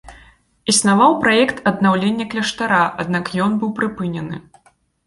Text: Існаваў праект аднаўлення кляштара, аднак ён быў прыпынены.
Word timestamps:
Існаваў 0.73 1.11
праект 1.25 1.61
аднаўлення 1.73 2.25
кляштара, 2.33 2.83
аднак 3.05 3.25
ён 3.47 3.51
быў 3.63 3.69
прыпынены. 3.83 4.47